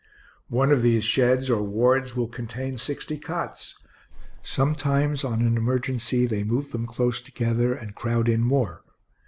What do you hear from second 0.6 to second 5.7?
of these sheds, or wards, will contain sixty cots; sometimes, on an